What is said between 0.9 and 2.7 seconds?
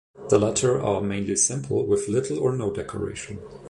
mainly simple with little or